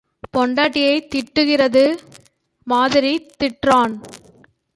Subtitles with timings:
[0.37, 1.97] பெண்டாட்டியைத் திட்டுறது
[2.63, 4.01] மாதிரி திட்டுறான்.